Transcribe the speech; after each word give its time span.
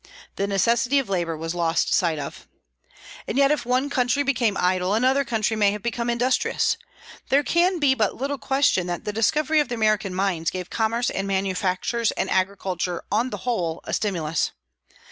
The 0.35 0.47
necessity 0.47 0.97
of 0.97 1.09
labor 1.09 1.37
was 1.37 1.53
lost 1.53 1.93
sight 1.93 2.17
of. 2.17 2.47
And 3.27 3.37
yet 3.37 3.51
if 3.51 3.67
one 3.67 3.87
country 3.91 4.23
became 4.23 4.57
idle, 4.59 4.95
another 4.95 5.23
country 5.23 5.55
may 5.55 5.69
have 5.73 5.83
become 5.83 6.09
industrious. 6.09 6.75
There 7.29 7.43
can 7.43 7.77
be 7.77 7.93
but 7.93 8.15
little 8.15 8.39
question 8.39 8.87
that 8.87 9.05
the 9.05 9.13
discovery 9.13 9.59
of 9.59 9.67
the 9.69 9.75
American 9.75 10.15
mines 10.15 10.49
gave 10.49 10.71
commerce 10.71 11.11
and 11.11 11.27
manufactures 11.27 12.09
and 12.13 12.31
agriculture, 12.31 13.03
on 13.11 13.29
the 13.29 13.45
whole, 13.45 13.79
a 13.83 13.93
stimulus. 13.93 14.49